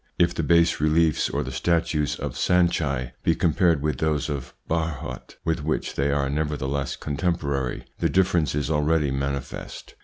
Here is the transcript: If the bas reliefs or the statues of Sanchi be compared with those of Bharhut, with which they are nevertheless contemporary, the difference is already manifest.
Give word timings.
If 0.17 0.33
the 0.33 0.41
bas 0.41 0.81
reliefs 0.81 1.29
or 1.29 1.43
the 1.43 1.51
statues 1.51 2.15
of 2.15 2.33
Sanchi 2.33 3.11
be 3.21 3.35
compared 3.35 3.83
with 3.83 3.99
those 3.99 4.29
of 4.31 4.55
Bharhut, 4.67 5.35
with 5.45 5.63
which 5.63 5.93
they 5.93 6.09
are 6.11 6.27
nevertheless 6.27 6.95
contemporary, 6.95 7.85
the 7.99 8.09
difference 8.09 8.55
is 8.55 8.71
already 8.71 9.11
manifest. 9.11 9.93